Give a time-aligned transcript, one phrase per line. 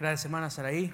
[0.00, 0.92] Gracias, hermana Saraí.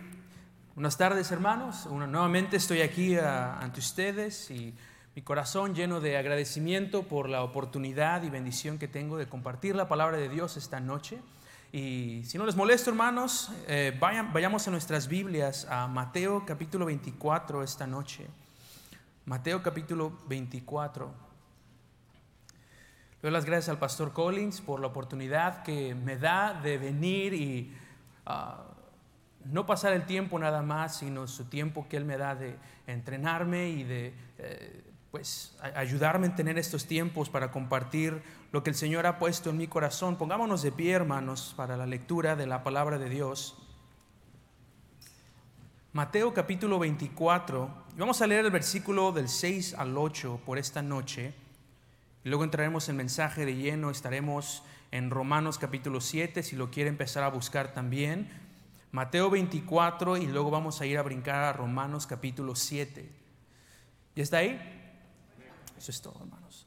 [0.75, 1.87] Buenas tardes, hermanos.
[1.87, 4.75] nuevamente estoy aquí ante ustedes y
[5.17, 9.89] mi corazón lleno de agradecimiento por la oportunidad y bendición que tengo de compartir la
[9.89, 11.19] palabra de Dios esta noche.
[11.73, 16.85] Y si no les molesto, hermanos, eh, vayan, vayamos a nuestras Biblias a Mateo capítulo
[16.85, 18.27] 24 esta noche.
[19.25, 21.07] Mateo capítulo 24.
[21.07, 21.13] Le
[23.23, 27.75] doy las gracias al pastor Collins por la oportunidad que me da de venir y
[28.27, 28.67] ah,
[29.45, 33.71] no pasar el tiempo nada más, sino su tiempo que Él me da de entrenarme
[33.71, 38.23] y de eh, pues, ayudarme en tener estos tiempos para compartir
[38.53, 40.17] lo que el Señor ha puesto en mi corazón.
[40.17, 43.57] Pongámonos de pie, hermanos, para la lectura de la palabra de Dios.
[45.93, 51.35] Mateo capítulo 24, vamos a leer el versículo del 6 al 8 por esta noche,
[52.23, 54.63] luego entraremos en mensaje de lleno, estaremos
[54.93, 58.29] en Romanos capítulo 7, si lo quiere empezar a buscar también
[58.93, 63.09] Mateo 24 y luego vamos a ir a brincar a Romanos capítulo 7.
[64.17, 64.61] ¿Ya está ahí?
[65.79, 66.67] Eso es todo, hermanos.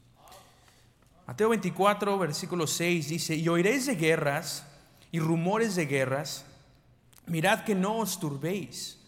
[1.26, 4.66] Mateo 24, versículo 6 dice, y oiréis de guerras
[5.12, 6.46] y rumores de guerras,
[7.26, 8.98] mirad que no os turbéis,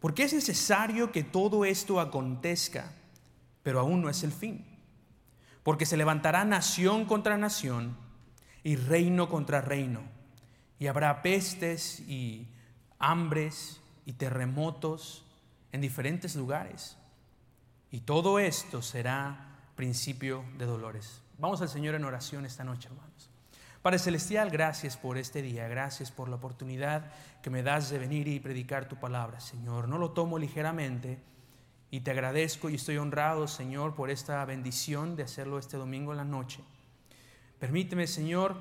[0.00, 2.92] porque es necesario que todo esto acontezca,
[3.62, 4.64] pero aún no es el fin,
[5.62, 7.96] porque se levantará nación contra nación
[8.62, 10.02] y reino contra reino,
[10.78, 12.48] y habrá pestes y
[12.98, 15.24] hambres y terremotos
[15.72, 16.96] en diferentes lugares.
[17.90, 21.20] Y todo esto será principio de dolores.
[21.38, 23.30] Vamos al Señor en oración esta noche, hermanos.
[23.82, 28.26] Padre Celestial, gracias por este día, gracias por la oportunidad que me das de venir
[28.26, 29.86] y predicar tu palabra, Señor.
[29.86, 31.20] No lo tomo ligeramente
[31.90, 36.18] y te agradezco y estoy honrado, Señor, por esta bendición de hacerlo este domingo en
[36.18, 36.64] la noche.
[37.60, 38.56] Permíteme, Señor,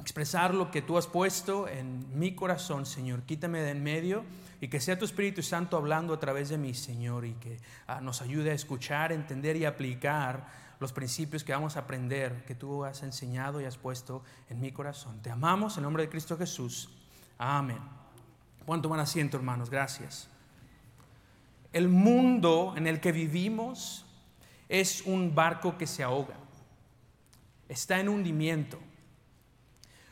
[0.00, 3.22] expresar lo que tú has puesto en mi corazón, Señor.
[3.22, 4.24] Quítame de en medio
[4.60, 8.00] y que sea tu Espíritu Santo hablando a través de mí, Señor, y que ah,
[8.00, 10.46] nos ayude a escuchar, entender y aplicar
[10.78, 14.72] los principios que vamos a aprender, que tú has enseñado y has puesto en mi
[14.72, 15.20] corazón.
[15.22, 16.90] Te amamos en nombre de Cristo Jesús.
[17.38, 17.78] Amén.
[18.64, 19.70] Cuánto buen asiento, hermanos.
[19.70, 20.28] Gracias.
[21.72, 24.04] El mundo en el que vivimos
[24.68, 26.34] es un barco que se ahoga.
[27.68, 28.78] Está en hundimiento.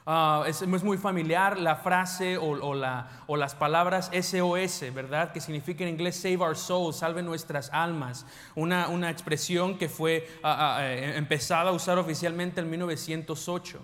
[0.06, 5.32] Ah, es, muy familiar la frase o, las palabras SOS, ¿verdad?
[5.32, 8.26] Que significa en inglés Save Our Souls, salve nuestras almas.
[8.54, 13.80] Una, expresión que fue ah, ah, eh, empezada a usar oficialmente en 1908.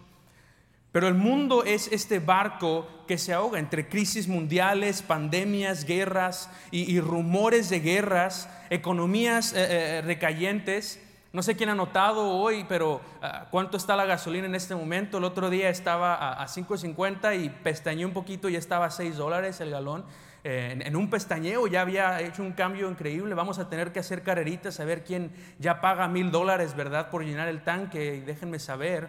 [0.93, 7.01] Pero el mundo es este barco que se ahoga entre crisis mundiales, pandemias, guerras y,
[7.01, 11.01] rumores de guerras, economías eh, eh, recayentes.
[11.33, 15.19] No sé quién ha notado hoy, pero ah, ¿cuánto está la gasolina en este momento?
[15.19, 19.61] El otro día estaba a, 5.50 y pestañeé un poquito y estaba a 6 dólares
[19.61, 20.05] el galón.
[20.43, 23.37] Eh, en, un pestañeo ya había hecho un cambio increíble.
[23.37, 25.31] Vamos a tener que hacer carreritas a ver quién
[25.61, 27.11] ya paga mil dólares, ¿verdad?
[27.11, 28.17] Por llenar el tanque.
[28.17, 29.09] Y déjenme saber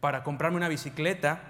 [0.00, 1.40] para comprarme una bicicleta.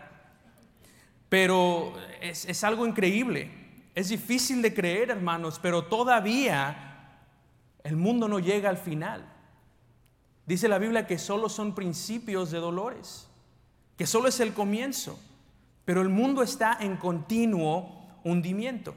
[1.30, 3.50] Pero es algo increíble.
[3.94, 7.16] Es difícil de creer, hermanos, pero todavía
[7.84, 9.39] el mundo no llega al final.
[10.50, 13.28] Dice la Biblia que solo son principios de dolores,
[13.96, 15.16] que solo es el comienzo,
[15.84, 18.92] pero el mundo está en continuo hundimiento.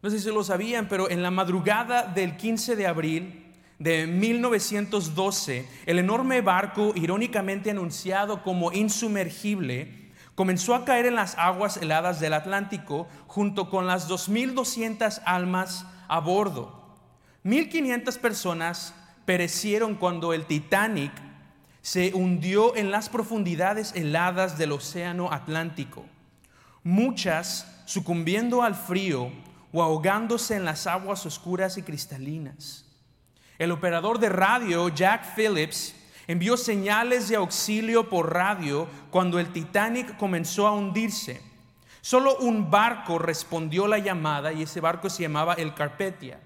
[0.00, 5.68] No sé si lo sabían, pero en la madrugada del 15 de abril de 1912,
[5.84, 12.32] el enorme barco, irónicamente anunciado como insumergible, comenzó a caer en las aguas heladas del
[12.32, 16.80] Atlántico junto con las 2.200 almas a bordo.
[17.44, 18.94] 1.500 personas
[19.30, 21.12] perecieron cuando el Titanic
[21.82, 26.04] se hundió en las profundidades heladas del Océano Atlántico.
[26.82, 29.30] Muchas sucumbiendo al frío
[29.72, 32.86] o ahogándose en las aguas oscuras y cristalinas.
[33.56, 35.94] El operador de radio, Jack Phillips,
[36.26, 41.40] envió señales de auxilio por radio cuando el Titanic comenzó a hundirse.
[42.00, 46.40] Solo un barco respondió la llamada y ese barco se llamaba el Carpetia.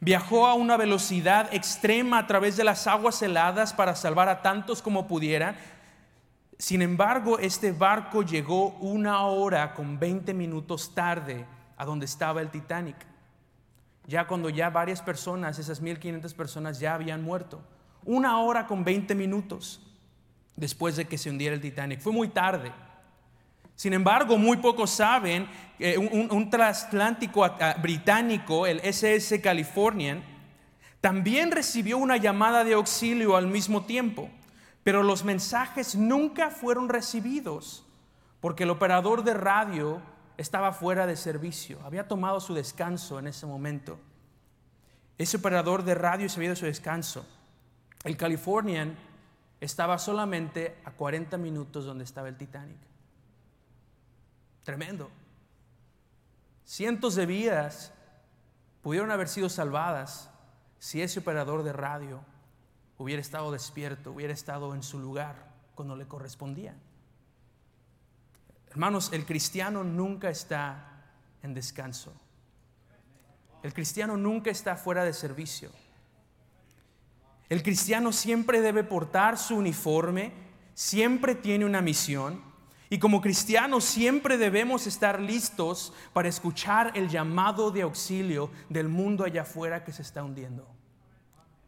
[0.00, 4.80] Viajó a una velocidad extrema a través de las aguas heladas para salvar a tantos
[4.80, 5.56] como pudiera.
[6.58, 11.44] Sin embargo, este barco llegó una hora con 20 minutos tarde
[11.76, 12.96] a donde estaba el Titanic.
[14.06, 17.60] Ya cuando ya varias personas, esas 1500 personas ya habían muerto.
[18.04, 19.82] Una hora con 20 minutos
[20.56, 22.00] después de que se hundiera el Titanic.
[22.00, 22.72] Fue muy tarde.
[23.80, 25.48] Sin embargo, muy pocos saben
[25.78, 27.48] que un, transatlántico
[27.80, 30.22] británico, el SS Californian,
[31.00, 34.28] también recibió una llamada de auxilio al mismo tiempo,
[34.84, 37.86] pero los mensajes nunca fueron recibidos
[38.40, 40.02] porque el operador de radio
[40.36, 43.98] estaba fuera de servicio, había tomado su descanso en ese momento.
[45.16, 47.24] Ese operador de radio se había a su descanso.
[48.04, 48.94] El Californian
[49.58, 52.89] estaba solamente a 40 minutos donde estaba el Titanic.
[54.64, 55.10] Tremendo.
[56.64, 57.92] Cientos de vidas
[58.82, 60.30] pudieron haber sido salvadas
[60.78, 62.24] si ese operador de radio
[62.96, 66.74] hubiera estado despierto, hubiera estado en su lugar cuando le correspondía.
[68.70, 71.04] Hermanos, el cristiano nunca está
[71.42, 72.12] en descanso.
[73.62, 75.70] El cristiano nunca está fuera de servicio.
[77.48, 80.32] El cristiano siempre debe portar su uniforme,
[80.74, 82.49] siempre tiene una misión
[82.92, 89.24] y como cristianos siempre debemos estar listos para escuchar el llamado de auxilio del mundo
[89.24, 90.66] allá afuera que se está hundiendo.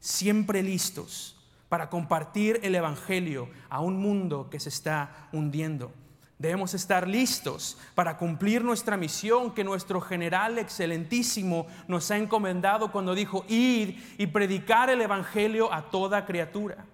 [0.00, 1.36] Siempre listos
[1.69, 5.92] para compartir el Evangelio a un mundo que se está hundiendo.
[6.40, 13.14] Debemos estar listos para cumplir nuestra misión que nuestro general excelentísimo nos ha encomendado cuando
[13.14, 16.84] dijo, ir y predicar el Evangelio a toda criatura.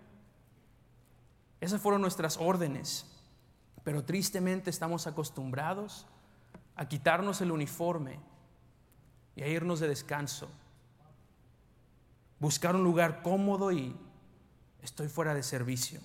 [1.62, 3.06] Esas fueron nuestras órdenes,
[3.88, 6.05] pero tristemente estamos acostumbrados
[6.76, 8.20] a quitarnos el uniforme
[9.35, 10.50] y a irnos de descanso,
[12.38, 13.96] buscar un lugar cómodo y
[14.82, 16.02] estoy fuera de servicio.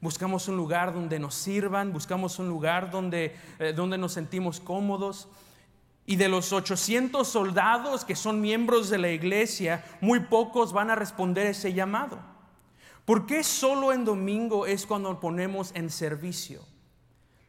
[0.00, 5.28] Buscamos un lugar donde nos sirvan, buscamos un lugar donde, eh, donde nos sentimos cómodos.
[6.06, 10.94] Y de los 800 soldados que son miembros de la iglesia, muy pocos van a
[10.94, 12.18] responder ese llamado.
[13.04, 16.64] ¿Por qué solo en domingo es cuando ponemos en servicio?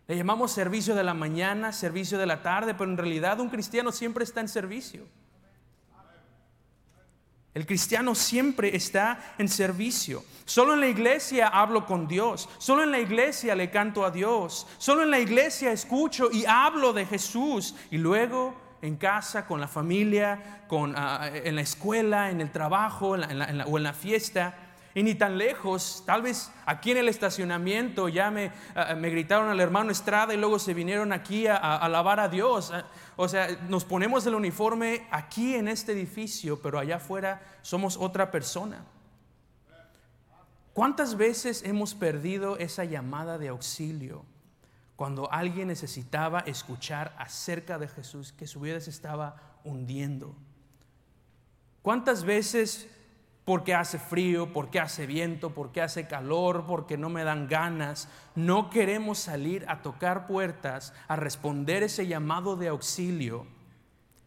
[0.08, 3.92] Le llamamos servicio de la mañana, servicio de la tarde, pero en realidad un cristiano
[3.92, 5.06] siempre está en servicio.
[7.54, 10.24] El cristiano siempre está en servicio.
[10.46, 12.48] Solo en la iglesia hablo con Dios.
[12.58, 14.68] Solo en la iglesia le canto a Dios.
[14.78, 17.76] Solo en la iglesia escucho y hablo de Jesús.
[17.90, 23.10] Y luego en casa, con la familia, con, ah, en la escuela, en el trabajo
[23.10, 24.67] o en la fiesta
[24.98, 29.48] y ni tan lejos, tal vez aquí en el estacionamiento ya me, ah, me gritaron
[29.48, 32.72] al hermano Estrada y luego se vinieron aquí a, alabar a Dios.
[32.74, 32.84] Ah,
[33.16, 38.32] o sea, nos ponemos el uniforme aquí en este edificio, pero allá afuera somos otra
[38.32, 38.86] persona.
[40.74, 44.26] ¿Cuántas veces hemos perdido esa llamada de auxilio
[44.96, 50.36] cuando alguien necesitaba escuchar acerca de Jesús que su vida se estaba hundiendo?
[51.84, 52.90] ¿Cuántas veces
[53.48, 58.10] porque hace frío, porque hace viento, porque hace calor, porque no me dan ganas.
[58.36, 63.48] No queremos salir a tocar puertas, a responder ese llamado de auxilio.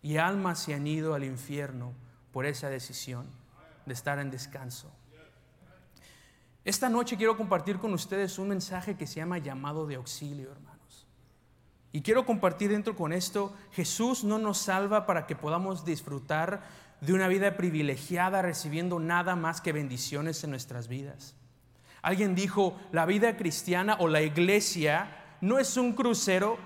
[0.01, 1.93] Y almas se han ido al infierno
[2.33, 3.27] por esa decisión
[3.85, 4.91] de estar en descanso.
[6.65, 11.07] Esta noche quiero compartir con ustedes un mensaje que se llama llamado de auxilio, hermanos.
[11.93, 16.63] Y quiero compartir dentro con esto, Jesús no nos salva para que podamos disfrutar
[17.01, 21.35] de una vida privilegiada recibiendo nada más que bendiciones en nuestras vidas.
[22.03, 26.59] Alguien dijo, la vida cristiana o la iglesia no es un crucero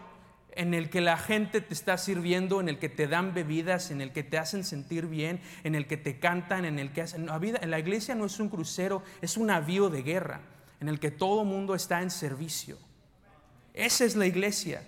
[0.52, 4.00] en el que la gente te está sirviendo, en el que te dan bebidas, en
[4.00, 7.26] el que te hacen sentir bien, en el que te cantan, en el que hacen...
[7.26, 10.40] La, vida, la iglesia no es un crucero, es un navío de guerra
[10.81, 12.78] en el que todo mundo está en servicio.
[13.72, 14.84] Esa es la iglesia.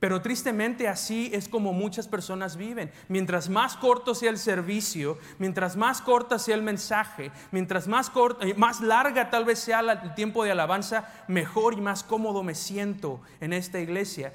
[0.00, 2.92] Pero tristemente así es como muchas personas viven.
[3.08, 8.46] Mientras más corto sea el servicio, mientras más corta sea el mensaje, mientras más, corta,
[8.46, 12.54] eh, más larga tal vez sea el tiempo de alabanza, mejor y más cómodo me
[12.54, 14.32] siento en esta iglesia.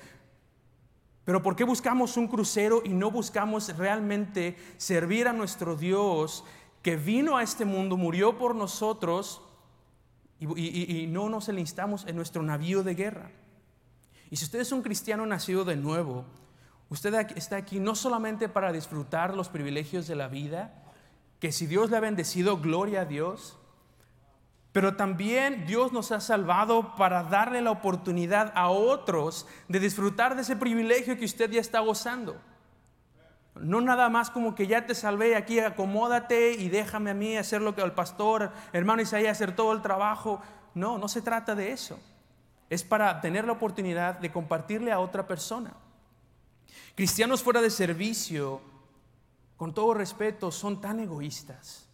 [1.23, 6.43] Pero ¿por qué buscamos un crucero y no buscamos realmente servir a nuestro Dios
[6.81, 9.41] que vino a este mundo, murió por nosotros
[10.41, 13.31] y, y no nos enlistamos en nuestro navío de guerra?
[14.33, 16.25] Y si usted es un cristiano nacido de nuevo,
[16.89, 20.73] usted está aquí no solamente para disfrutar los privilegios de la vida,
[21.39, 23.59] que si Dios le ha bendecido, gloria a Dios,
[24.71, 30.41] pero también Dios nos ha salvado para darle la oportunidad a otros de disfrutar de
[30.41, 32.41] ese privilegio que usted ya está gozando.
[33.53, 37.61] No nada más como que ya te salvé aquí, acomódate y déjame a mí hacer
[37.61, 40.41] lo que el pastor, hermano Isaías, hacer todo el trabajo.
[40.73, 41.99] No, no se trata de eso
[42.73, 45.75] es para tener la oportunidad de compartirle a otra persona.
[46.95, 48.61] Cristianos fuera de servicio,
[49.57, 51.87] con todo respeto, son tan egoístas.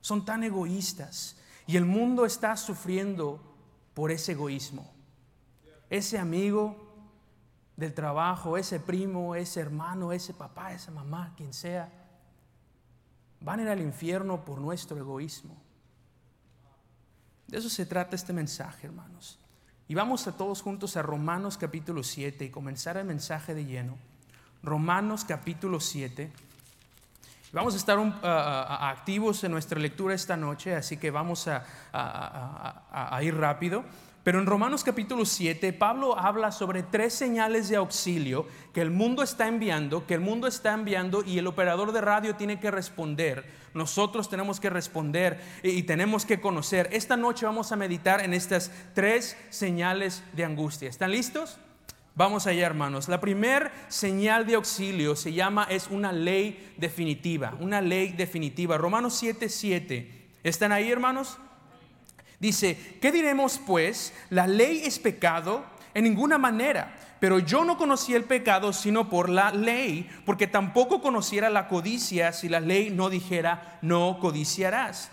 [0.00, 1.36] Son tan egoístas.
[1.68, 3.40] Y el mundo está sufriendo
[3.94, 4.92] por ese egoísmo.
[5.88, 6.76] Ese amigo
[7.76, 11.92] del trabajo, ese primo, ese hermano, ese papá, esa mamá, quien sea,
[13.40, 15.56] van a ir al infierno por nuestro egoísmo.
[17.46, 19.39] De eso se trata este mensaje, hermanos.
[19.90, 23.98] Y vamos a todos juntos a Romanos capítulo 7 y comenzar el mensaje de lleno.
[24.62, 26.30] Romanos capítulo 7.
[27.52, 33.82] Vamos a estar activos en nuestra lectura esta noche, así que vamos a ir rápido.
[34.22, 39.22] Pero en Romanos capítulo 7, Pablo habla sobre tres señales de auxilio que el mundo
[39.22, 43.46] está enviando, que el mundo está enviando y el operador de radio tiene que responder.
[43.72, 46.90] Nosotros tenemos que responder y tenemos que conocer.
[46.92, 50.90] Esta noche vamos a meditar en estas tres señales de angustia.
[50.90, 51.58] ¿Están listos?
[52.14, 53.08] Vamos allá, hermanos.
[53.08, 58.76] La primera señal de auxilio se llama, es una ley definitiva, una ley definitiva.
[58.76, 60.28] Romanos 7, 7.
[60.42, 61.38] ¿Están ahí, hermanos?
[62.40, 64.14] Dice, ¿qué diremos pues?
[64.30, 69.28] La ley es pecado en ninguna manera, pero yo no conocía el pecado sino por
[69.28, 75.10] la ley, porque tampoco conociera la codicia si la ley no dijera, no codiciarás.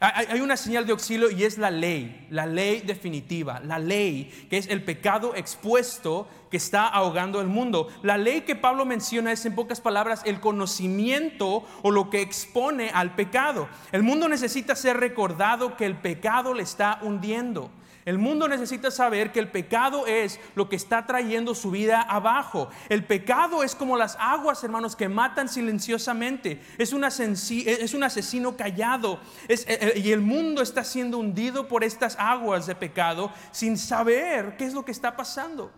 [0.00, 4.56] Hay una señal de auxilio y es la ley, la ley definitiva, la ley que
[4.56, 7.88] es el pecado expuesto que está ahogando el mundo.
[8.02, 12.90] La ley que Pablo menciona es en pocas palabras el conocimiento o lo que expone
[12.94, 13.68] al pecado.
[13.90, 17.68] El mundo necesita ser recordado que el pecado le está hundiendo.
[18.08, 22.70] El mundo necesita saber que el pecado es lo que está trayendo su vida abajo.
[22.88, 26.58] El pecado es como las aguas, hermanos, que matan silenciosamente.
[26.78, 29.20] Es un, es un asesino callado.
[29.46, 34.56] Eh, eh, y el mundo está siendo hundido por estas aguas de pecado sin saber
[34.56, 35.70] qué es lo que está pasando.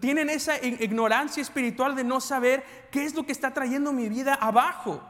[0.00, 4.34] Tienen esa ignorancia espiritual de no saber qué es lo que está trayendo mi vida
[4.34, 5.02] abajo.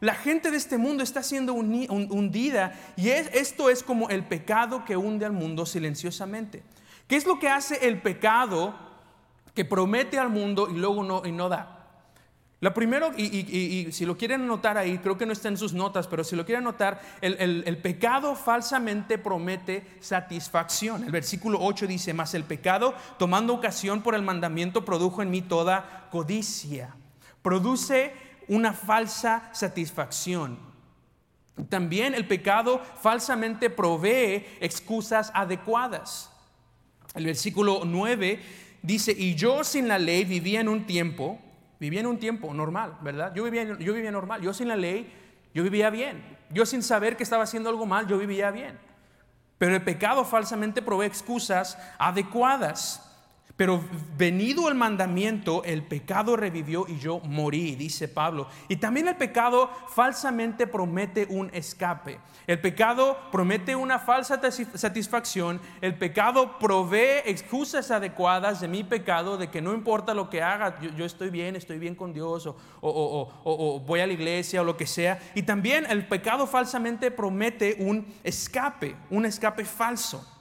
[0.00, 4.96] La gente de este mundo está siendo hundida y esto es como el pecado que
[4.96, 6.62] hunde al mundo silenciosamente.
[7.08, 8.74] ¿Qué es lo que hace el pecado
[9.54, 11.74] que promete al mundo y luego no, y no da?
[12.60, 16.08] Lo primero, y, si lo quieren anotar ahí, creo que no está en sus notas,
[16.08, 21.04] pero si lo quieren anotar, el, el pecado falsamente promete satisfacción.
[21.04, 25.40] El versículo 8 dice, más el pecado, tomando ocasión por el mandamiento, produjo en mí
[25.40, 26.96] toda codicia.
[27.42, 28.12] Produce
[28.48, 30.58] una falsa satisfacción.
[31.68, 36.30] También el pecado falsamente provee excusas adecuadas.
[37.14, 38.40] El versículo 9
[38.82, 41.38] dice, y yo sin la ley vivía en un tiempo,
[41.80, 43.34] vivía en un tiempo normal, ¿verdad?
[43.34, 45.12] Yo vivía, yo vivía normal, yo sin la ley,
[45.54, 46.36] yo vivía bien.
[46.50, 48.78] Yo sin saber que estaba haciendo algo mal, yo vivía bien.
[49.58, 53.07] Pero el pecado falsamente provee excusas adecuadas.
[53.58, 53.82] Pero
[54.16, 58.46] venido el mandamiento, el pecado revivió y yo morí, dice Pablo.
[58.68, 62.20] Y también el pecado falsamente promete un escape.
[62.46, 64.40] El pecado promete una falsa
[64.74, 65.60] satisfacción.
[65.80, 70.80] El pecado provee excusas adecuadas de mi pecado, de que no importa lo que haga,
[70.80, 72.48] yo, estoy bien, estoy bien con Dios,
[72.80, 75.20] o, voy a la iglesia, o lo que sea.
[75.34, 80.37] Y también el pecado falsamente promete un escape, un escape falso.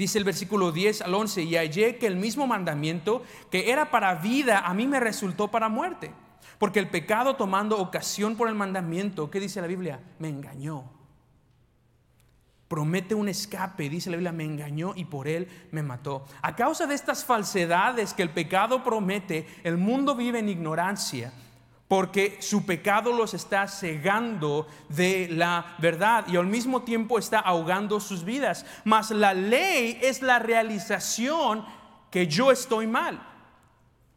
[0.00, 4.14] Dice el versículo 10 al 11, y hallé que el mismo mandamiento que era para
[4.14, 6.10] vida, a mí me resultó para muerte.
[6.58, 10.00] Porque el pecado tomando ocasión por el mandamiento, ¿qué dice la Biblia?
[10.18, 10.90] Me engañó.
[12.66, 16.24] Promete un escape, dice la Biblia, me engañó y por él me mató.
[16.40, 21.30] A causa de estas falsedades que el pecado promete, el mundo vive en ignorancia
[21.90, 27.98] porque su pecado los está cegando de la verdad y al mismo tiempo está ahogando
[27.98, 28.64] sus vidas.
[28.84, 31.64] Mas la ley es la realización
[32.08, 33.20] que yo estoy mal.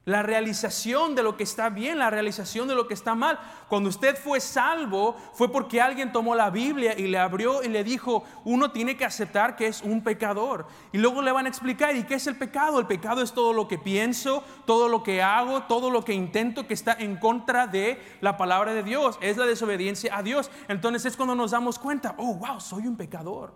[0.05, 3.39] La realización de lo que está bien, la realización de lo que está mal.
[3.69, 7.85] Cuando usted fue salvo fue porque alguien tomó la Biblia y le abrió y le
[7.85, 10.67] dijo, uno tiene que aceptar que es un pecador.
[10.91, 12.79] Y luego le van a explicar, ¿y qué es el pecado?
[12.79, 16.67] El pecado es todo lo que pienso, todo lo que hago, todo lo que intento
[16.67, 19.17] que está en contra de la palabra de Dios.
[19.21, 20.51] Es la desobediencia a Dios.
[20.67, 23.53] Entonces es cuando nos damos cuenta, oh, wow, soy un pecador.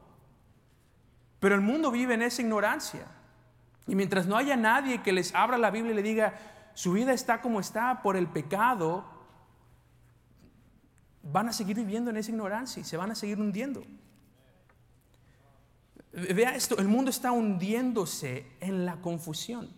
[1.41, 3.16] Pero el mundo vive en esa ignorancia.
[3.87, 6.33] Y mientras no haya nadie que les abra la Biblia y le diga,
[6.73, 9.05] su vida está como está por el pecado,
[11.23, 13.83] van a seguir viviendo en esa ignorancia y se van a seguir hundiendo.
[16.11, 19.69] Vea esto, el mundo está hundiéndose en la confusión.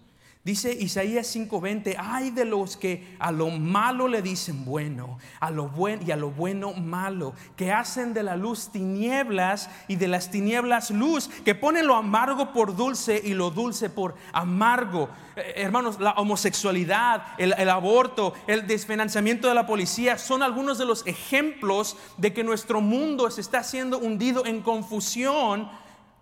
[0.42, 5.68] Dice Isaías 5:20, hay de los que a lo malo le dicen bueno, a lo
[5.68, 10.32] bueno y a lo bueno malo, que hacen de la luz tinieblas y de las
[10.32, 15.10] tinieblas luz, que ponen lo amargo por dulce y lo dulce por amargo.
[15.36, 20.86] Eh, hermanos, la homosexualidad, el, el aborto, el desfinanciamiento de la policía son algunos de
[20.86, 25.70] los ejemplos de que nuestro mundo se está siendo hundido en confusión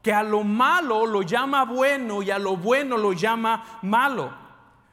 [0.08, 4.34] que a lo malo lo llama bueno y a lo bueno lo llama malo.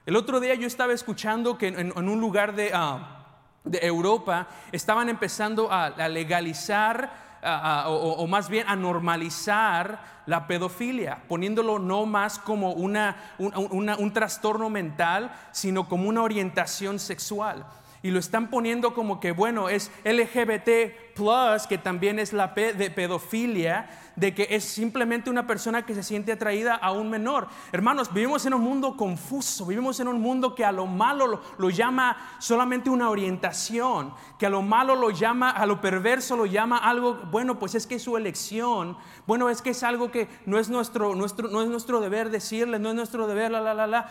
[0.04, 3.24] El otro día yo estaba escuchando que en, un lugar de, ah,
[3.62, 7.38] de, Europa estaban empezando a, legalizar
[7.86, 15.32] o, más bien a normalizar la pedofilia, poniéndolo no más como una, un trastorno mental,
[15.52, 17.64] sino como una orientación sexual
[18.04, 22.72] y lo están poniendo como que, bueno, es LGBT plus, que también es la P
[22.72, 27.48] de pedofilia, de que es simplemente una persona que se siente atraída a un menor.
[27.72, 31.70] Hermanos, vivimos en un mundo confuso, vivimos en un mundo que a lo malo lo,
[31.70, 36.78] llama solamente una orientación, que a lo malo lo llama, a lo perverso lo llama
[36.78, 40.58] algo, bueno, pues es que es su elección, bueno, es que es algo que no
[40.58, 43.86] es nuestro, nuestro, no es nuestro deber decirle, no es nuestro deber, la, la, la,
[43.86, 44.08] la.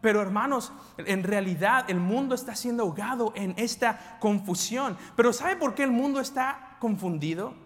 [0.00, 4.98] Pero hermanos, en realidad el mundo está siendo ahogado en esta confusión.
[5.16, 6.43] Pero ¿sabe por qué el mundo está
[6.84, 7.64] confundido?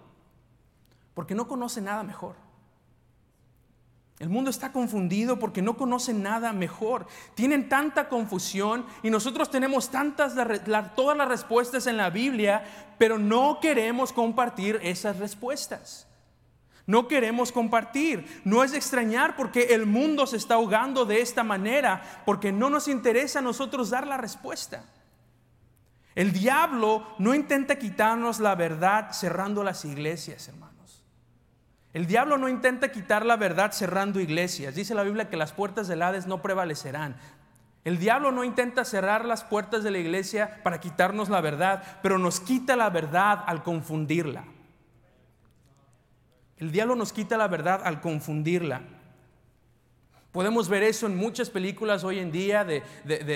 [1.18, 2.37] porque no conoce nada mejor.
[4.20, 7.08] El mundo está confundido porque no conoce nada mejor.
[7.34, 10.37] Tienen tanta confusión y nosotros tenemos tantas
[10.94, 12.62] todas las respuestas en la Biblia,
[12.98, 16.06] pero no queremos compartir esas respuestas.
[16.87, 18.40] No queremos compartir.
[18.44, 22.87] No es extrañar porque el mundo se está ahogando de esta manera, porque no nos
[22.87, 24.84] interesa a nosotros dar la respuesta.
[26.18, 30.68] El diablo no intenta quitarnos la verdad cerrando las iglesias, hermano.
[31.92, 34.75] El diablo no intenta quitar la verdad cerrando iglesias.
[34.75, 37.14] Dice la Biblia que las puertas del Hades no prevalecerán.
[37.84, 42.18] El diablo no intenta cerrar las puertas de la iglesia para quitarnos la verdad, pero
[42.18, 44.42] nos quita la verdad al confundirla.
[46.56, 48.82] El diablo nos quita la verdad al confundirla.
[50.32, 52.82] Podemos ver eso en muchas películas hoy en día de,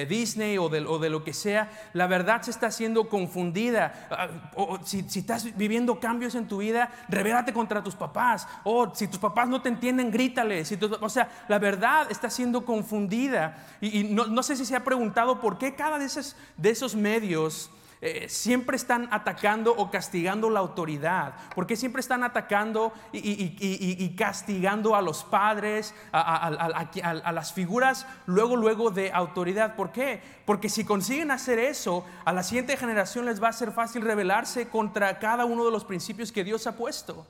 [0.06, 1.70] Disney o de, o de, lo que sea.
[1.94, 4.08] La verdad se está siendo confundida.
[4.10, 8.46] Ah, o, si, estás viviendo cambios en tu vida, revélate contra tus papás.
[8.64, 10.62] O si tus papás no te entienden, grítale.
[11.00, 13.56] o sea, la verdad está siendo confundida.
[13.80, 16.94] Y, no, no, sé si se ha preguntado por qué cada de esos, de esos
[16.94, 17.70] medios
[18.04, 21.36] eh, siempre están atacando o castigando la autoridad?
[21.54, 28.90] ¿Por qué siempre están atacando y, castigando a los padres, a, las figuras luego, luego
[28.90, 29.76] de autoridad?
[29.76, 30.20] ¿Por qué?
[30.44, 34.68] Porque si consiguen hacer eso, a la siguiente generación les va a ser fácil rebelarse
[34.68, 37.24] contra cada uno de los principios que Dios ha puesto.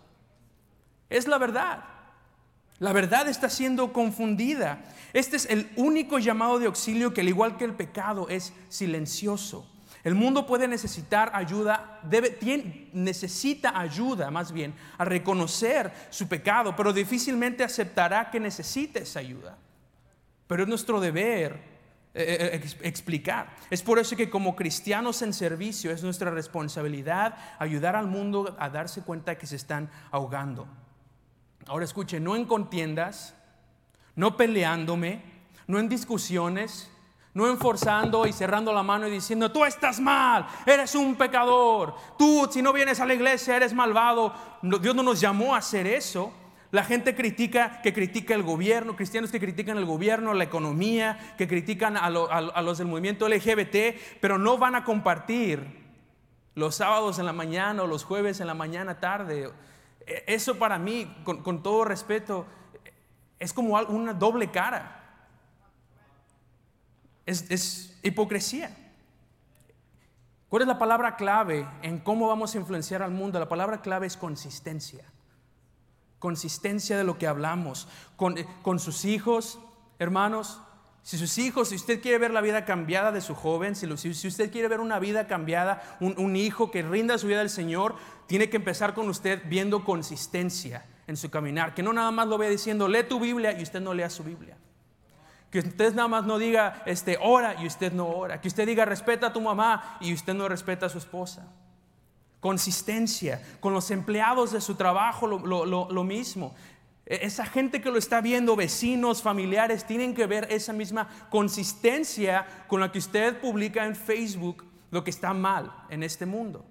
[1.10, 1.84] Es la verdad.
[2.78, 4.82] La verdad está siendo confundida.
[5.12, 9.68] Este es el único llamado de auxilio que al igual que el pecado es silencioso.
[10.04, 12.00] El mundo puede necesitar ayuda,
[12.92, 19.56] necesita ayuda más bien a reconocer su pecado, pero difícilmente aceptará que necesite esa ayuda.
[20.48, 21.72] Pero es nuestro deber
[22.14, 23.54] eh, eh, explicar.
[23.70, 28.68] Es por eso que como cristianos en servicio es nuestra responsabilidad ayudar al mundo a
[28.68, 30.66] darse cuenta que se están ahogando.
[31.66, 33.34] Ahora escuche, no en contiendas,
[34.16, 35.22] no peleándome,
[35.66, 36.90] no en discusiones,
[37.34, 42.48] no enforzando y cerrando la mano y diciendo, tú estás mal, eres un pecador, tú
[42.50, 44.34] si no vienes a la iglesia eres malvado.
[44.62, 46.32] Dios no nos llamó a hacer eso.
[46.70, 51.46] La gente critica que critica el gobierno, cristianos que critican el gobierno, la economía, que
[51.46, 55.82] critican a, los del movimiento LGBT, pero no van a compartir
[56.54, 59.50] los sábados en la mañana o los jueves en la mañana tarde.
[60.06, 62.46] E, eso para mí, con, con todo respeto,
[63.38, 65.01] es como una doble cara.
[67.26, 68.76] Es, hipocresía.
[70.48, 73.38] ¿Cuál es la palabra clave en cómo vamos a influenciar al mundo?
[73.38, 75.04] La palabra clave es consistencia.
[76.18, 77.88] Consistencia de lo que hablamos.
[78.16, 79.58] Con, con sus hijos,
[79.98, 80.60] hermanos,
[81.02, 84.28] si sus hijos, si usted quiere ver la vida cambiada de su joven, si, si
[84.28, 87.96] usted quiere ver una vida cambiada, un, un, hijo que rinda su vida al Señor,
[88.26, 91.74] tiene que empezar con usted viendo consistencia en su caminar.
[91.74, 94.22] Que no nada más lo vea diciendo, lee tu Biblia y usted no lea su
[94.22, 94.56] Biblia.
[95.52, 98.40] Que usted nada más no diga, este, ora y usted no ora.
[98.40, 101.46] Que usted diga, respeta a tu mamá y usted no respeta a su esposa.
[102.40, 103.42] Consistencia.
[103.60, 106.54] Con los empleados de su trabajo lo, mismo.
[107.04, 112.46] E, esa gente que lo está viendo, vecinos, familiares, tienen que ver esa misma consistencia
[112.66, 116.64] con la que usted publica en Facebook lo que está mal en este mundo.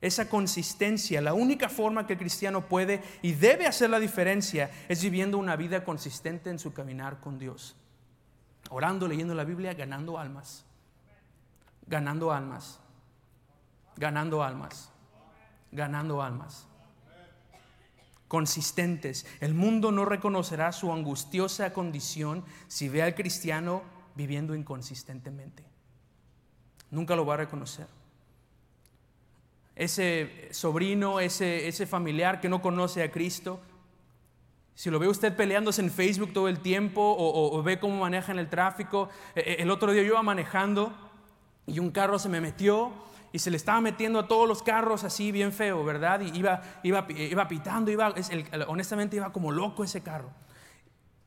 [0.00, 5.02] Esa consistencia, la única forma que el cristiano puede y debe hacer la diferencia es
[5.02, 7.74] viviendo una vida consistente en su caminar con Dios
[8.70, 10.64] orando, leyendo la Biblia, ganando almas.
[11.86, 12.80] Ganando almas.
[13.96, 14.90] Ganando almas.
[15.72, 16.66] Ganando almas.
[18.28, 19.26] Consistentes.
[19.40, 23.82] El mundo no reconocerá su angustiosa condición si ve al cristiano
[24.14, 25.64] viviendo inconsistentemente.
[26.90, 27.86] Nunca lo va a reconocer.
[29.74, 33.60] Ese sobrino, ese, ese familiar que no conoce a Cristo,
[34.80, 38.38] si lo ve usted peleándose en Facebook todo el tiempo o, ve cómo maneja en
[38.38, 40.90] el tráfico, eh, eh, el otro día yo iba manejando
[41.66, 42.90] y un carro se me metió
[43.30, 46.22] y se le estaba metiendo a todos los carros así bien feo, ¿verdad?
[46.22, 48.14] Y iba, iba, iba pitando, iba,
[48.68, 50.30] honestamente iba como loco ese carro.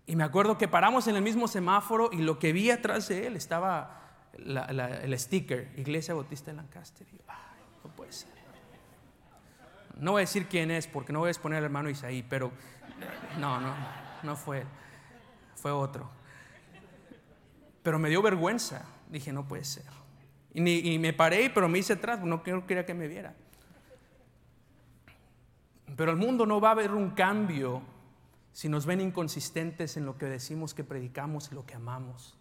[0.07, 3.27] Y me acuerdo que paramos en el mismo semáforo y lo que vi atrás de
[3.27, 4.01] él estaba
[4.33, 7.05] el sticker, Iglesia Bautista de Lancaster.
[7.07, 7.52] Y ser.
[9.97, 12.51] No voy a decir quién es porque no voy a exponer al hermano Isaí, pero
[13.39, 13.73] no, no,
[14.23, 14.65] no fue
[15.63, 16.09] fue otro.
[17.83, 18.83] Pero me dio vergüenza.
[19.09, 19.85] Dije, no puede ser.
[20.53, 23.33] Y, me paré, pero me hice atrás, no quería que me viera.
[25.95, 27.81] Pero el mundo no va a haber un cambio
[28.51, 32.37] si nos ven inconsistentes en lo que decimos que predicamos y lo que amamos.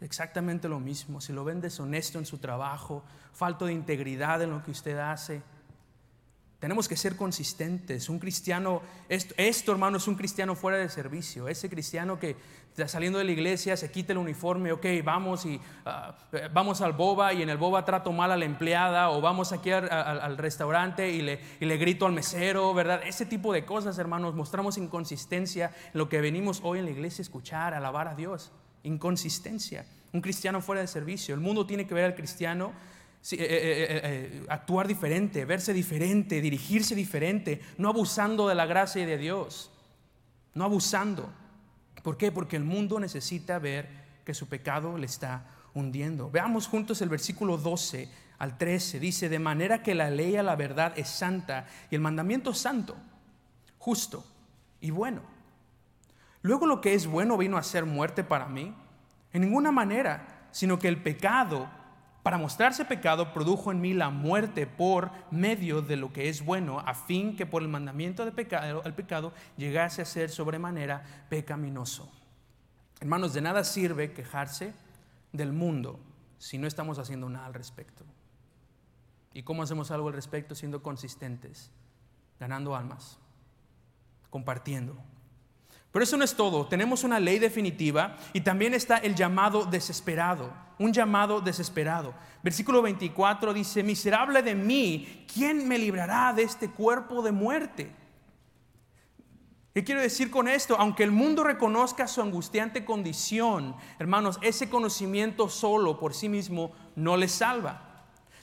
[0.00, 4.62] Exactamente lo mismo, si lo ven deshonesto en su trabajo, falto de integridad en lo
[4.62, 5.42] que usted hace,
[6.58, 8.08] tenemos que ser consistentes.
[8.08, 11.48] Un cristiano, esto, esto, hermano es un cristiano fuera de servicio.
[11.48, 12.36] Ese cristiano que
[12.70, 16.14] está saliendo de la iglesia, se quita el uniforme, ok, vamos y ah,
[16.52, 19.70] vamos al boba y en el boba trato mal a la empleada o vamos aquí
[19.70, 23.00] al, restaurante y le, y le, grito al mesero, ¿verdad?
[23.04, 27.22] Ese tipo de cosas, hermanos, mostramos inconsistencia en lo que venimos hoy en la iglesia
[27.22, 28.52] a escuchar, a alabar a Dios.
[28.82, 29.86] Inconsistencia.
[30.12, 31.34] Un cristiano fuera de servicio.
[31.34, 32.72] El mundo tiene que ver al cristiano
[33.32, 39.18] eh, eh, eh, actuar diferente, verse diferente, dirigirse diferente, no abusando de la gracia de
[39.18, 39.70] Dios,
[40.54, 41.32] no abusando.
[42.02, 42.30] ¿Por qué?
[42.30, 43.88] Porque el mundo necesita ver
[44.24, 46.30] que su pecado le está hundiendo.
[46.30, 49.00] Veamos juntos el versículo 12 al 13.
[49.00, 52.96] Dice, de manera que la ley a la verdad es santa y el mandamiento santo,
[53.78, 54.24] justo
[54.80, 55.22] y bueno.
[56.42, 58.72] Luego lo que es bueno vino a ser muerte para mí.
[59.32, 61.68] En ninguna manera, sino que el pecado
[62.26, 66.80] para mostrarse pecado, produjo en mí la muerte por medio de lo que es bueno,
[66.80, 72.10] a fin que por el mandamiento de pecado, el pecado llegase a ser sobremanera pecaminoso.
[72.98, 74.74] Hermanos, de nada sirve quejarse
[75.30, 76.00] del mundo
[76.38, 78.02] si no estamos haciendo nada al respecto.
[79.32, 80.56] ¿Y cómo hacemos algo al respecto?
[80.56, 81.70] Siendo consistentes,
[82.40, 83.20] ganando almas,
[84.30, 84.96] compartiendo,
[85.96, 86.66] pero eso no es todo.
[86.66, 90.52] Tenemos una ley definitiva y también está el llamado desesperado.
[90.78, 92.12] Un llamado desesperado.
[92.42, 97.90] Versículo 24 dice, miserable de mí, ¿quién me librará de este cuerpo de muerte?
[99.72, 100.76] ¿Qué quiero decir con esto?
[100.78, 107.16] Aunque el mundo reconozca su angustiante condición, hermanos, ese conocimiento solo por sí mismo no
[107.16, 107.85] les salva.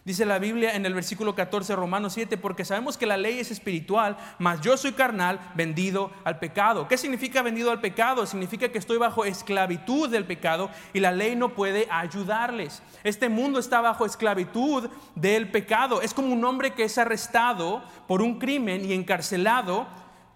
[0.05, 3.51] Dice la Biblia en el versículo 14, Romanos 7, porque sabemos que la ley es
[3.51, 6.89] espiritual, mas yo soy carnal, vendido al pecado.
[6.89, 8.25] ¿Qué significa vendido al pecado?
[8.25, 12.83] Significa que estoy bajo esclavitud del pecado y la ley no puede ayudarles.
[13.05, 16.01] Este mundo está bajo esclavitud del pecado.
[16.01, 19.87] Es como un hombre que es arrestado por un crimen y encarcelado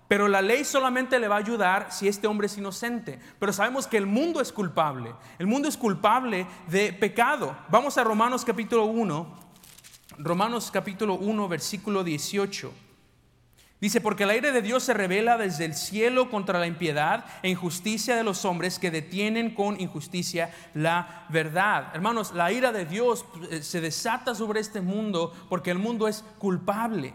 [0.08, 3.20] pero la ley solamente le va a ayudar si este hombre es inocente.
[3.40, 5.14] Pero sabemos que el mundo es culpable.
[5.38, 7.56] El mundo es culpable de pecado.
[7.70, 9.47] Vamos a Romanos capítulo 1,
[10.18, 12.72] Romanos capítulo 1, versículo 18.
[13.80, 17.50] Dice, porque el aire de Dios se revela desde el cielo contra la impiedad e
[17.50, 21.92] injusticia de los hombres que detienen con injusticia la verdad.
[21.94, 26.24] Hermanos, la ira de Dios eh, se desata sobre este mundo porque el mundo es
[26.40, 27.14] culpable.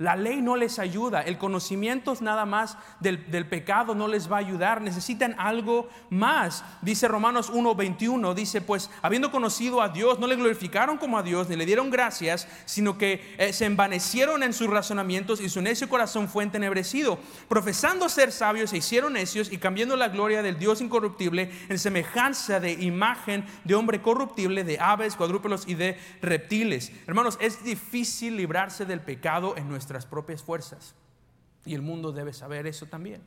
[0.00, 4.40] La ley no les ayuda, el conocimiento nada más del, pecado no les va a
[4.40, 6.64] ayudar, necesitan algo más.
[6.80, 11.50] Dice Romanos 1:21, dice, pues habiendo conocido a Dios, no le glorificaron como a Dios,
[11.50, 15.86] ni le dieron gracias, sino que eh, se envanecieron en sus razonamientos y su necio
[15.90, 17.18] corazón fue entenebrecido.
[17.46, 22.58] Profesando ser sabios, se hicieron necios y cambiando la gloria del Dios incorruptible en semejanza
[22.58, 26.90] de imagen de hombre corruptible, de aves, cuadrúpedos y de reptiles.
[27.06, 30.94] Hermanos, es difícil librarse del pecado en nuestra propias fuerzas.
[31.64, 33.22] Y el mundo debe saber eso también.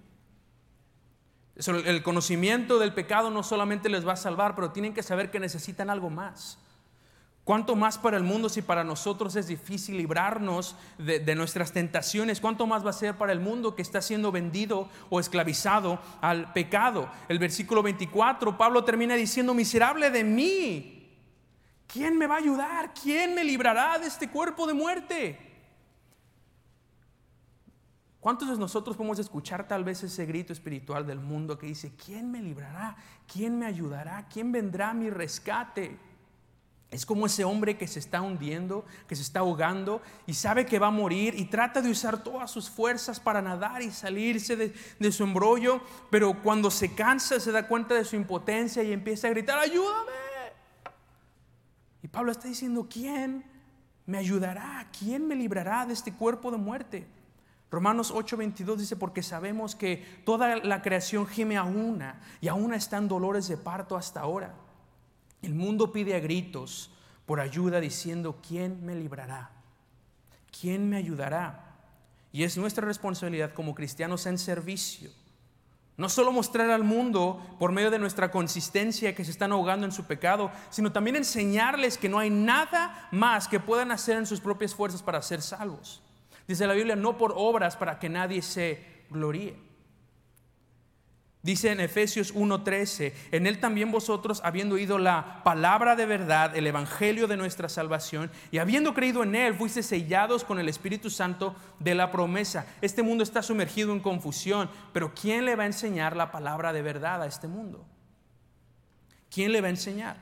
[1.55, 5.39] El conocimiento del pecado no solamente les va a salvar, pero tienen que saber que
[5.39, 6.57] necesitan algo más.
[7.43, 12.39] ¿Cuánto más para el mundo si para nosotros es difícil librarnos de, de, nuestras tentaciones?
[12.39, 16.53] ¿Cuánto más va a ser para el mundo que está siendo vendido o esclavizado al
[16.53, 17.11] pecado?
[17.27, 21.17] El versículo 24, Pablo termina diciendo, miserable de mí,
[21.85, 22.93] ¿quién me va a ayudar?
[22.93, 25.52] ¿Quién me librará de este cuerpo de muerte?
[28.23, 32.31] ¿Cuántos de nosotros podemos escuchar tal vez ese grito espiritual del mundo que dice, ¿quién
[32.31, 32.95] me librará?
[33.27, 34.29] ¿Quién me ayudará?
[34.29, 35.99] ¿Quién vendrá a mi rescate?
[36.89, 40.79] Es como ese hombre que se está hundiendo, que se está ahogando y sabe que
[40.79, 45.11] va a morir y trata de usar todas sus fuerzas para nadar y salirse de,
[45.11, 49.31] su embrollo, pero cuando se cansa se da cuenta de su impotencia y empieza a
[49.31, 50.13] gritar, ayúdame.
[52.01, 53.43] Y Pablo está diciendo, ¿quién
[54.05, 54.87] me ayudará?
[54.97, 57.12] ¿Quién me librará de este cuerpo de muerte?
[57.73, 63.07] Romanos 8:22 dice, porque sabemos que toda la creación gime a una y aún están
[63.07, 64.53] dolores de parto hasta ahora.
[65.41, 66.91] El mundo pide a gritos
[67.25, 69.49] por ayuda diciendo, ¿quién me librará?
[70.61, 71.79] ¿Quién me ayudará?
[72.31, 75.09] Y es nuestra responsabilidad como cristianos en servicio.
[75.97, 79.91] No solo mostrar al mundo por medio de nuestra consistencia que se están ahogando en
[79.91, 84.41] su pecado, sino también enseñarles que no hay nada más que puedan hacer en sus
[84.41, 86.02] propias fuerzas para ser salvos.
[86.47, 89.55] Dice la Biblia, no por obras para que nadie se gloríe.
[91.43, 96.65] Dice en Efesios 1:13, en él también vosotros, habiendo oído la palabra de verdad, el
[96.65, 101.53] evangelio de nuestra salvación, y habiendo creído en él, fuiste sellados con el Espíritu Santo
[101.79, 102.65] de la promesa.
[102.79, 106.81] Este mundo está sumergido en confusión, pero ¿quién le va a enseñar la palabra de
[106.81, 107.85] verdad a este mundo?
[109.29, 110.15] ¿Quién le va a enseñar?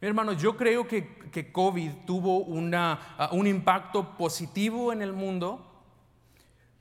[0.00, 5.66] Mi hermano, yo creo que, que COVID tuvo una, un impacto positivo en el mundo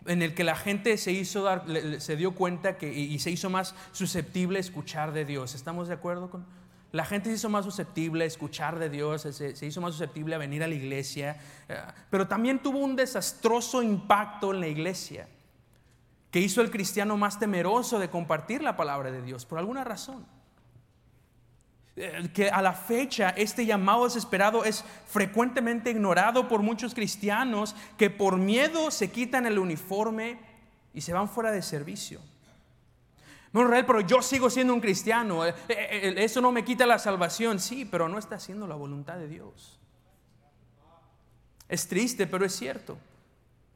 [0.05, 1.65] en el que la gente se hizo dar,
[1.99, 5.53] se dio cuenta que, y se hizo más susceptible a escuchar de Dios.
[5.55, 6.45] ¿Estamos de acuerdo con?
[6.91, 10.39] La gente se hizo más susceptible a escuchar de Dios, se, hizo más susceptible a
[10.39, 11.77] venir a la iglesia, eh,
[12.09, 15.27] pero también tuvo un desastroso impacto en la iglesia
[16.31, 20.25] que hizo al cristiano más temeroso de compartir la palabra de Dios por alguna razón.
[22.01, 28.09] Eh, que a la fecha este llamado desesperado es frecuentemente ignorado por muchos cristianos que
[28.09, 30.39] por miedo se quitan el uniforme
[30.93, 32.21] y se van fuera de servicio.
[33.51, 35.45] No, Israel, pero yo sigo siendo un cristiano.
[35.45, 37.59] Eh, eh, eso no me quita la salvación.
[37.59, 39.77] Sí, pero no está haciendo la voluntad de Dios.
[41.67, 42.97] Es triste, pero es cierto.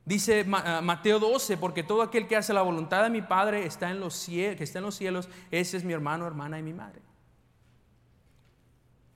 [0.05, 3.99] Dice Mateo 12, porque todo aquel que hace la voluntad de mi Padre está en
[3.99, 7.01] los que está en los cielos, ese es mi hermano, hermana y mi madre.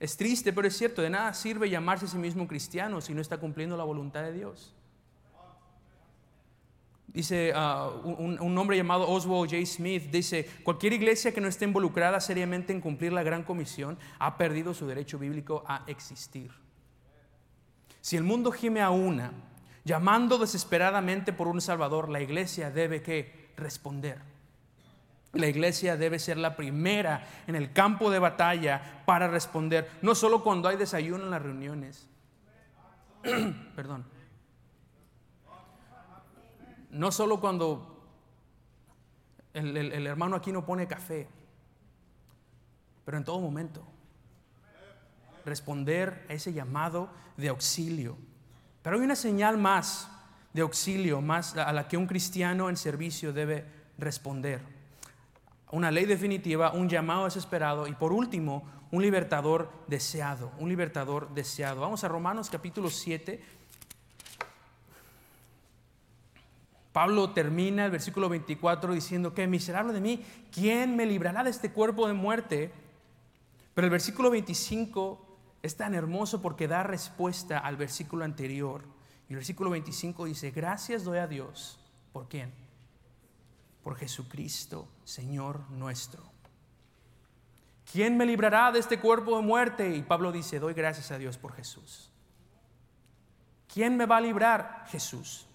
[0.00, 3.20] Es triste, pero es cierto, de nada sirve llamarse a sí mismo cristiano si no
[3.20, 4.74] está cumpliendo la voluntad de Dios.
[7.08, 9.64] Dice ah, un, hombre llamado Oswald J.
[9.66, 14.36] Smith, dice, cualquier iglesia que no esté involucrada seriamente en cumplir la gran comisión ha
[14.36, 16.52] perdido su derecho bíblico a existir.
[18.00, 19.32] Si el mundo gime a una,
[19.84, 24.20] llamando desesperadamente por un Salvador, la iglesia debe que responder.
[25.38, 30.42] La iglesia debe ser la primera en el campo de batalla para responder, no solo
[30.42, 32.08] cuando hay desayuno en las reuniones.
[33.76, 34.04] Perdón.
[36.90, 38.04] No solo cuando
[39.54, 41.28] el, el hermano aquí no pone café,
[43.04, 43.84] pero en todo momento.
[45.44, 48.18] Responder a ese llamado de auxilio.
[48.82, 50.10] Pero hay una señal más
[50.52, 53.64] de auxilio, más a la que un cristiano en servicio debe
[53.98, 54.77] responder
[55.70, 61.80] una ley definitiva, un llamado desesperado y por último, un libertador deseado, un libertador deseado.
[61.80, 63.42] Vamos a Romanos capítulo 7.
[66.92, 71.70] Pablo termina el versículo 24 diciendo que miserable de mí, ¿quién me librará de este
[71.70, 72.72] cuerpo de muerte?
[73.74, 75.26] Pero el versículo 25
[75.62, 78.82] es tan hermoso porque da respuesta al versículo anterior.
[79.28, 81.78] Y el versículo 25 dice, gracias doy a Dios.
[82.12, 82.67] ¿Por quién?
[83.82, 86.22] Por Jesucristo, Señor nuestro.
[87.90, 89.96] ¿Quién me librará de este cuerpo de muerte?
[89.96, 92.10] Y Pablo dice, doy gracias a Dios por Jesús.
[93.72, 94.84] ¿Quién me va a librar?
[94.88, 95.46] Jesús.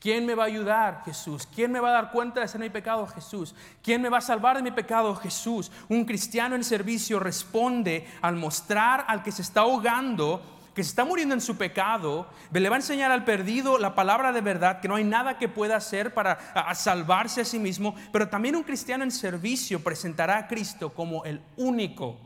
[0.00, 1.02] ¿Quién me va a ayudar?
[1.04, 1.48] Jesús.
[1.52, 3.06] ¿Quién me va a dar cuenta de ser mi pecado?
[3.06, 3.54] Jesús.
[3.82, 5.14] ¿Quién me va a salvar de mi pecado?
[5.16, 5.72] Jesús.
[5.88, 11.06] Un cristiano en servicio responde al mostrar al que se está ahogando que se está
[11.06, 14.88] muriendo en su pecado, le va a enseñar al perdido la palabra de verdad, que
[14.88, 16.38] no hay nada que pueda hacer para
[16.74, 21.40] salvarse a sí mismo, pero también un cristiano en servicio presentará a Cristo como el
[21.56, 22.18] único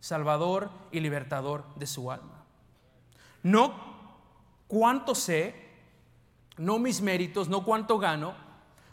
[0.00, 2.44] Salvador y libertador de su alma.
[3.42, 3.72] No
[4.68, 5.54] cuánto sé,
[6.58, 8.34] no mis méritos, no cuánto gano,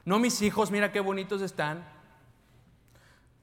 [0.06, 1.86] no mis hijos, mira qué bonitos están,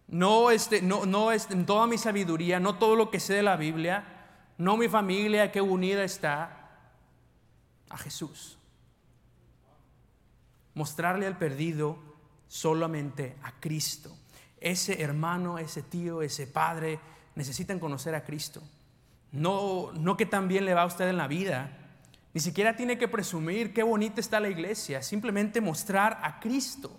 [0.07, 3.57] no, este, no, no es toda mi sabiduría, no todo lo que sé de la
[3.57, 4.18] Biblia,
[4.59, 6.69] no mi familia que unida está
[7.89, 8.59] a Jesús.
[10.75, 11.99] Mostrarle al perdido
[12.49, 14.17] solamente a Cristo.
[14.61, 16.99] Ese hermano, ese tío, ese padre
[17.37, 18.63] necesitan conocer a Cristo.
[19.31, 21.79] No, no que también le va a usted en la vida.
[22.35, 25.03] Ni siquiera tiene que presumir qué bonita está la iglesia.
[25.03, 26.99] Simplemente mostrar a Cristo.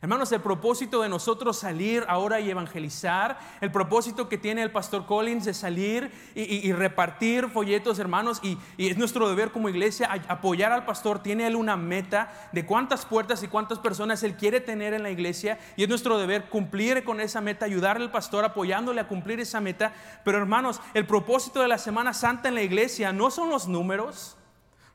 [0.00, 5.06] Hermanos, el propósito de nosotros salir ahora y evangelizar, el propósito que tiene el pastor
[5.06, 10.84] Collins de salir y, repartir folletos, hermanos, y, es nuestro deber como iglesia apoyar al
[10.84, 11.20] pastor.
[11.20, 15.10] Tiene él una meta de cuántas puertas y cuántas personas él quiere tener en la
[15.10, 19.40] iglesia, y es nuestro deber cumplir con esa meta, ayudarle al pastor apoyándole a cumplir
[19.40, 19.92] esa meta.
[20.24, 24.37] Pero hermanos, el propósito de la Semana Santa en la iglesia no son los números.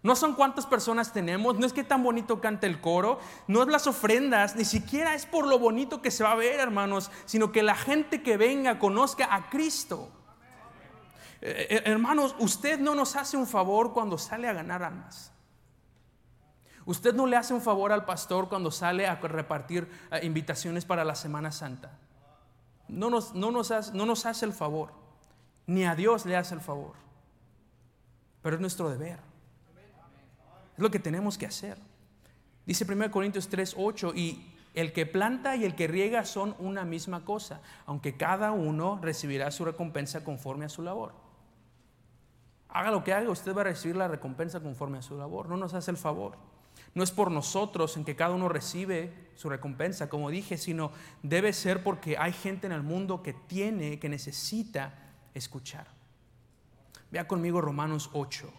[0.04, 3.70] No son cuántas personas tenemos, no es que tan bonito canta el coro, no es
[3.70, 7.54] las ofrendas, ni siquiera es por lo bonito que se va a ver, hermanos, sino
[7.54, 10.10] que la gente que venga conozca a Cristo.
[11.40, 15.32] Eh, eh, hermanos, usted no nos hace un favor cuando sale a ganar almas.
[16.86, 21.06] Usted no le hace un favor al pastor cuando sale a repartir eh, invitaciones para
[21.06, 21.98] la Semana Santa.
[22.90, 24.92] No nos, no, nos hace, no nos hace el favor,
[25.66, 26.96] ni a Dios le hace el favor.
[28.42, 29.33] Pero es nuestro deber.
[30.74, 31.78] Es lo que tenemos que hacer.
[32.66, 36.84] Dice 1 Corintios 3, 8, y el que planta y el que riega son una
[36.84, 41.14] misma cosa, aunque cada uno recibirá su recompensa conforme a su labor.
[42.70, 45.48] Haga lo que haga, usted va a recibir la recompensa conforme a su labor.
[45.48, 46.38] No nos hace el favor.
[46.96, 51.54] No es por nosotros en que cada uno recibe su recompensa, como dije, sino debe
[51.54, 54.94] ser porque hay gente en el mundo que tiene, que necesita
[55.36, 55.88] escuchar.
[57.12, 58.52] Vea conmigo Romanos 8.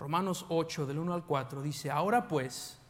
[0.00, 2.80] Romanos 8, del 1 al 4, dice, ahora pues,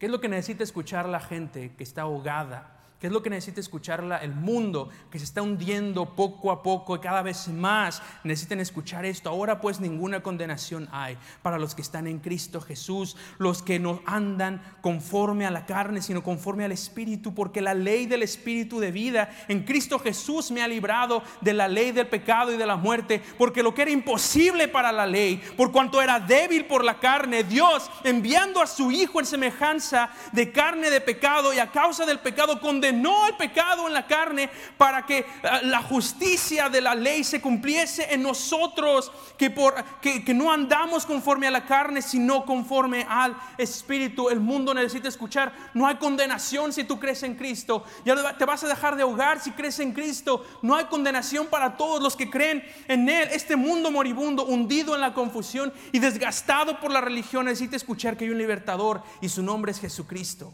[0.00, 3.28] ¿qué es lo que necesita escuchar la gente que está ahogada ¿Qué es lo que
[3.28, 8.00] necesita escuchar el mundo que se está hundiendo poco a poco y cada vez más?
[8.24, 9.28] Necesitan escuchar esto.
[9.28, 14.00] Ahora pues ninguna condenación hay para los que están en Cristo Jesús, los que no
[14.06, 18.90] andan conforme a la carne, sino conforme al Espíritu, porque la ley del Espíritu de
[18.92, 22.76] vida en Cristo Jesús me ha librado de la ley del pecado y de la
[22.76, 26.98] muerte, porque lo que era imposible para la ley, por cuanto era débil por la
[26.98, 32.06] carne, Dios enviando a su Hijo en semejanza de carne de pecado y a causa
[32.06, 35.26] del pecado condenado no el pecado en la carne para que eh,
[35.62, 41.06] la justicia de la ley se cumpliese en nosotros, que, por, que, que no andamos
[41.06, 44.28] conforme a la carne, sino conforme al Espíritu.
[44.28, 48.64] El mundo necesita escuchar, no hay condenación si tú crees en Cristo, ya te vas
[48.64, 52.30] a dejar de ahogar si crees en Cristo, no hay condenación para todos los que
[52.30, 53.28] creen en Él.
[53.32, 58.24] Este mundo moribundo, hundido en la confusión y desgastado por la religión, necesita escuchar que
[58.24, 60.52] hay un libertador y su nombre es Jesucristo.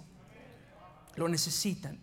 [1.17, 2.01] Lo necesitan.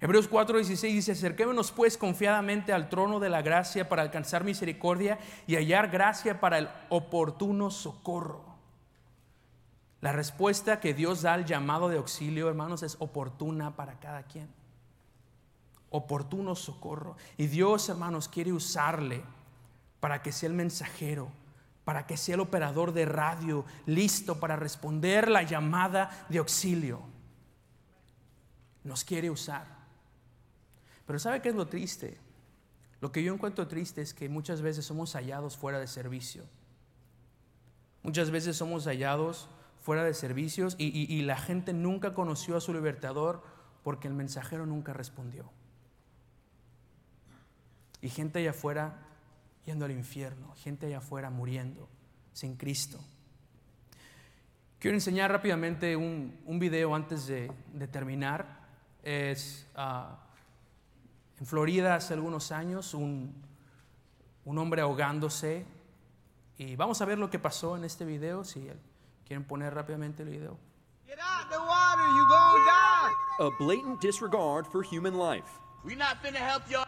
[0.00, 5.56] Hebreos 4:16 dice, acerquémonos pues confiadamente al trono de la gracia para alcanzar misericordia y
[5.56, 8.50] hallar gracia para el oportuno socorro.
[10.00, 14.48] La respuesta que Dios da al llamado de auxilio, hermanos, es oportuna para cada quien.
[15.90, 17.16] Oportuno socorro.
[17.36, 19.22] Y Dios, hermanos, quiere usarle
[19.98, 21.28] para que sea el mensajero,
[21.84, 27.02] para que sea el operador de radio listo para responder la llamada de auxilio.
[28.84, 29.79] Nos quiere usar.
[31.10, 32.18] Pero ¿sabe qué es lo triste?
[33.00, 36.44] Lo que yo encuentro triste es que muchas veces somos hallados fuera de servicio.
[38.04, 39.48] Muchas veces somos hallados
[39.80, 43.42] fuera de servicios y, la gente nunca conoció a su libertador
[43.82, 45.50] porque el mensajero nunca respondió.
[48.00, 49.08] Y gente allá afuera
[49.66, 51.88] yendo al infierno, gente allá afuera muriendo
[52.34, 53.00] sin Cristo.
[54.78, 57.50] Quiero enseñar rápidamente un, video antes de,
[57.90, 58.60] terminar.
[59.02, 60.28] Es ah,
[61.40, 63.34] en Florida hace algunos años, un,
[64.44, 65.66] un hombre ahogándose.
[66.58, 68.68] Y vamos a ver lo que pasó en este video, si
[69.26, 70.58] quieren poner rápidamente el video.
[71.06, 73.46] Get out the water, you gonna die.
[73.46, 75.58] A blatant disregard for human life.
[75.82, 76.86] We not finna help y'all.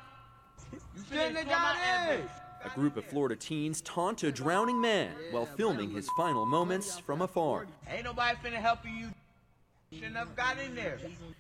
[0.95, 2.29] You finna
[2.65, 7.23] A group of Florida teens taunt a drowning man while filming his final moments from
[7.23, 7.67] afar.
[7.89, 9.09] Ain't nobody finna help you.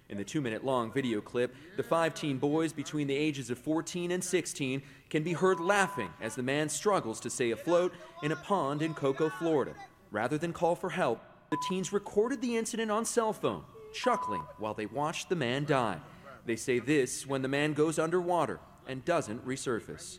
[0.08, 3.58] In the two minute long video clip, the five teen boys between the ages of
[3.58, 8.32] 14 and 16 can be heard laughing as the man struggles to stay afloat in
[8.32, 9.72] a pond in Cocoa, Florida.
[10.10, 14.74] Rather than call for help, the teens recorded the incident on cell phone, chuckling while
[14.74, 15.98] they watched the man die.
[16.44, 20.18] They say this when the man goes underwater and doesn't resurface.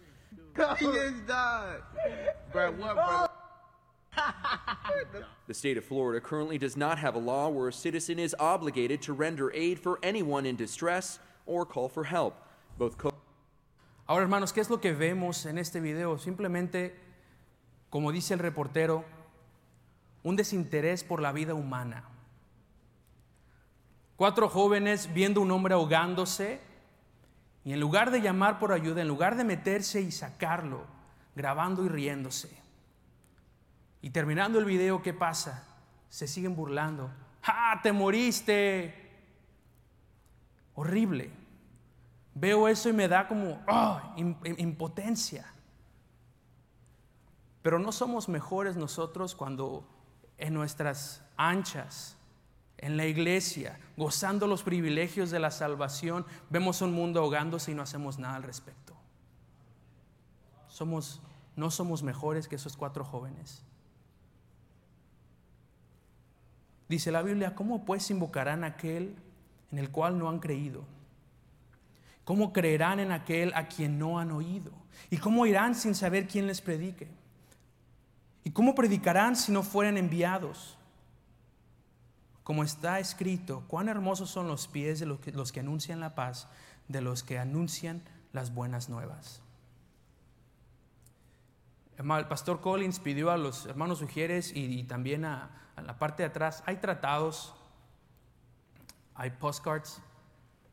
[0.79, 1.81] He just died.
[2.51, 3.27] Bro, what, bro?
[5.47, 9.01] the state of Florida currently does not have a law where a citizen is obligated
[9.01, 12.35] to render aid for anyone in distress or call for help.
[12.77, 12.97] Both
[14.05, 16.17] Ahora, hermanos, ¿qué es lo que vemos en este video?
[16.17, 16.93] Simplemente,
[17.89, 19.05] como dice el reportero,
[20.23, 22.03] un desinterés por la vida humana.
[24.15, 26.59] Cuatro jóvenes viendo un hombre ahogándose
[27.63, 30.83] y en lugar de llamar por ayuda, en lugar de meterse y sacarlo,
[31.35, 32.62] grabando y riéndose.
[34.03, 35.63] Y terminando el video, ¿qué pasa?
[36.09, 37.09] Se siguen burlando.
[37.41, 38.93] ¡Ah, te moriste!
[40.75, 41.31] Horrible.
[42.35, 45.45] Veo eso y me da como ah, impotencia.
[47.61, 49.87] Pero no somos mejores nosotros cuando
[50.37, 52.17] en nuestras anchas,
[52.79, 57.83] en la iglesia, gozando los privilegios de la salvación, vemos un mundo ahogándose y no
[57.83, 58.93] hacemos nada al respecto.
[60.67, 61.21] Somos,
[61.55, 63.63] no somos mejores que esos cuatro jóvenes.
[66.89, 69.15] Dice la Biblia, ¿cómo pues invocarán aquel
[69.71, 70.83] en el cual no han creído?
[72.25, 74.71] ¿Cómo creerán en aquel a quien no han oído?
[75.09, 77.09] ¿Y cómo irán sin saber quién les predique?
[78.43, 80.77] ¿Y cómo predicarán si no fueren enviados?
[82.43, 86.15] Como está escrito, cuán hermosos son los pies de los que, los que anuncian la
[86.15, 86.47] paz,
[86.87, 88.01] de los que anuncian
[88.33, 89.42] las buenas nuevas.
[91.97, 96.29] El pastor Collins pidió a los hermanos sugieres y, también a, a, la parte de
[96.29, 97.55] atrás, hay tratados,
[99.13, 100.01] hay postcards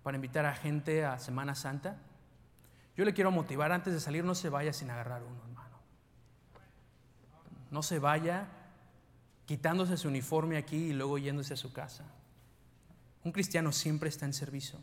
[0.03, 1.99] para invitar a gente a Semana Santa.
[2.97, 5.79] Yo le quiero motivar antes de salir, no se vaya sin agarrar uno, hermano.
[7.71, 8.49] No se vaya
[9.47, 12.05] quitándose su uniforme aquí y luego yéndose a su casa.
[13.25, 14.79] Un cristiano siempre está en servicio.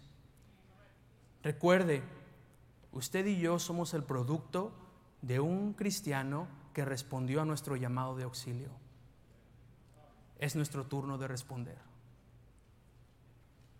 [1.41, 2.03] Recuerde,
[2.91, 4.86] usted y yo somos el producto
[5.21, 8.69] de un cristiano que respondió a nuestro llamado de auxilio.
[10.39, 11.77] Es nuestro turno de responder.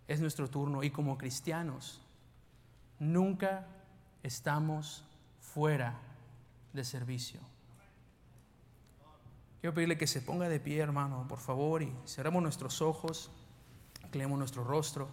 [0.08, 2.02] Es nuestro turno y como cristianos
[2.98, 3.66] nunca
[4.22, 5.04] estamos
[5.40, 5.98] fuera
[6.72, 7.40] de servicio.
[9.60, 13.30] Quiero pedirle que se ponga de pie, hermano, por favor, y cerramos nuestros ojos,
[14.10, 15.08] cleemos nuestro rostro.